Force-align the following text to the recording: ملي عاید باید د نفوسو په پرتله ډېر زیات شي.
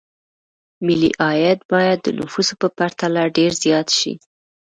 ملي 0.85 1.11
عاید 1.23 1.59
باید 1.71 1.97
د 2.03 2.07
نفوسو 2.19 2.53
په 2.61 2.67
پرتله 2.77 3.21
ډېر 3.37 3.51
زیات 3.63 3.87
شي. 3.99 4.13